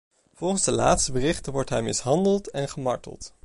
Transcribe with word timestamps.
Volgens 0.33 0.63
de 0.63 0.71
laatste 0.71 1.11
berichten 1.11 1.51
wordt 1.53 1.69
hij 1.69 1.81
mishandeld 1.81 2.49
en 2.49 2.69
gemarteld. 2.69 3.33